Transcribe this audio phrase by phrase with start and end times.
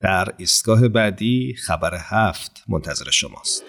[0.00, 3.62] در ایستگاه بعدی خبر هفت منتظر شماست.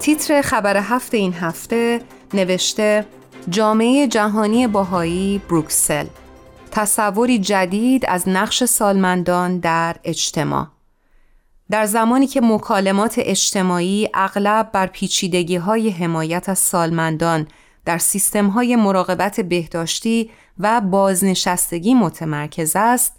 [0.00, 2.00] تیتر خبر هفت این هفته
[2.34, 3.06] نوشته
[3.48, 6.06] جامعه جهانی باهایی بروکسل
[6.70, 10.77] تصوری جدید از نقش سالمندان در اجتماع
[11.70, 17.48] در زمانی که مکالمات اجتماعی اغلب بر پیچیدگی های حمایت از سالمندان
[17.84, 23.16] در سیستم های مراقبت بهداشتی و بازنشستگی متمرکز است،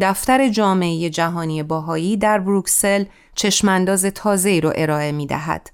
[0.00, 3.04] دفتر جامعه جهانی باهایی در بروکسل
[3.34, 5.70] چشمانداز تازه را ارائه می دهد.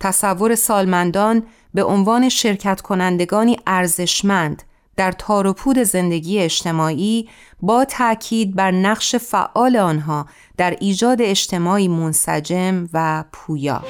[0.00, 1.42] تصور سالمندان
[1.74, 4.62] به عنوان شرکت کنندگانی ارزشمند
[4.98, 7.28] در تار و پود زندگی اجتماعی
[7.60, 10.26] با تاکید بر نقش فعال آنها
[10.56, 13.82] در ایجاد اجتماعی منسجم و پویا.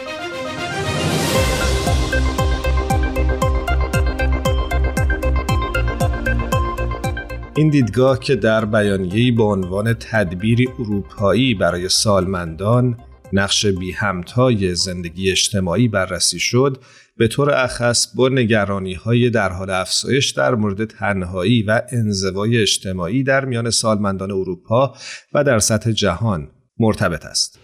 [7.57, 12.99] این دیدگاه که در بیانیه‌ای به عنوان تدبیری اروپایی برای سالمندان
[13.33, 16.83] نقش بی همتای زندگی اجتماعی بررسی شد
[17.17, 23.23] به طور اخص با نگرانی های در حال افزایش در مورد تنهایی و انزوای اجتماعی
[23.23, 24.95] در میان سالمندان اروپا
[25.35, 27.59] و در سطح جهان مرتبط است.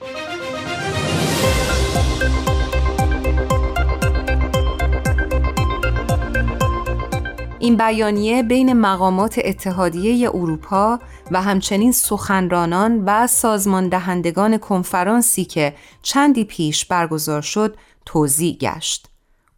[7.65, 10.99] این بیانیه بین مقامات اتحادیه اروپا
[11.31, 17.77] و همچنین سخنرانان و سازمان دهندگان کنفرانسی که چندی پیش برگزار شد
[18.07, 19.09] توضیح گشت.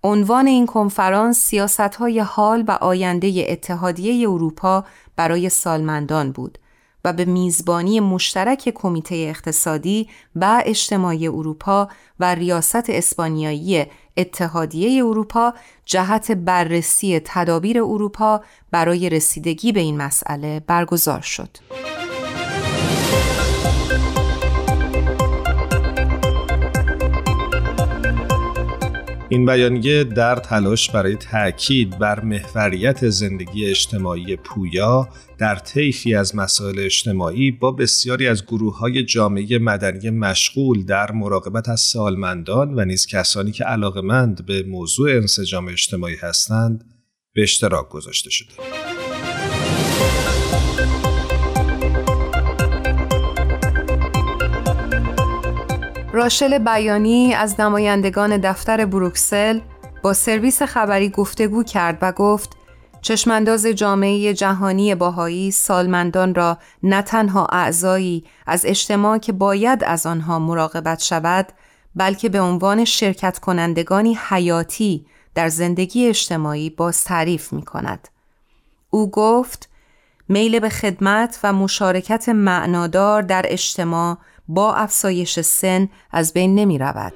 [0.04, 4.84] عنوان این کنفرانس سیاست حال و آینده اتحادیه اروپا
[5.16, 6.58] برای سالمندان بود
[7.04, 11.88] و به میزبانی مشترک کمیته اقتصادی و اجتماعی اروپا
[12.20, 21.20] و ریاست اسپانیایی اتحادیه اروپا جهت بررسی تدابیر اروپا برای رسیدگی به این مسئله برگزار
[21.20, 21.48] شد.
[29.28, 36.78] این بیانیه در تلاش برای تاکید بر محوریت زندگی اجتماعی پویا در طیفی از مسائل
[36.78, 43.06] اجتماعی با بسیاری از گروه های جامعه مدنی مشغول در مراقبت از سالمندان و نیز
[43.06, 46.84] کسانی که علاقمند به موضوع انسجام اجتماعی هستند
[47.34, 48.85] به اشتراک گذاشته شده.
[56.16, 59.60] راشل بیانی از نمایندگان دفتر بروکسل
[60.02, 62.56] با سرویس خبری گفتگو کرد و گفت
[63.02, 70.38] چشمانداز جامعه جهانی باهایی سالمندان را نه تنها اعضایی از اجتماع که باید از آنها
[70.38, 71.48] مراقبت شود
[71.96, 78.08] بلکه به عنوان شرکت کنندگانی حیاتی در زندگی اجتماعی باز تعریف می کند.
[78.90, 79.68] او گفت
[80.28, 84.18] میل به خدمت و مشارکت معنادار در اجتماع
[84.48, 87.12] با افزایش سن از بین نمی رود.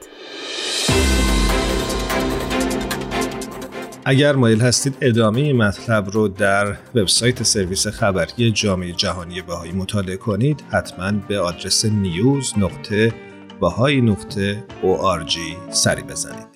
[4.05, 10.65] اگر مایل هستید ادامه مطلب رو در وبسایت سرویس خبری جامعه جهانی بهایی مطالعه کنید
[10.71, 13.13] حتما به آدرس نیوز نقطه
[14.01, 14.65] نقطه
[15.71, 16.50] سری بزنید